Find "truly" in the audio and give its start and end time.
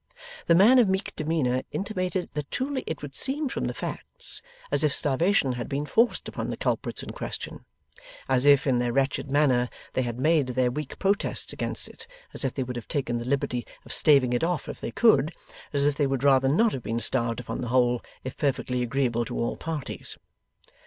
2.49-2.83